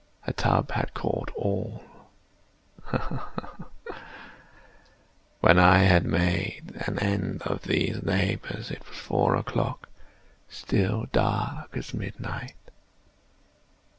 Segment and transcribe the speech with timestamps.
[0.25, 2.97] A tub had caught all—ha!
[2.97, 3.55] ha!
[5.41, 11.93] When I had made an end of these labors, it was four o'clock—still dark as
[11.93, 12.55] midnight.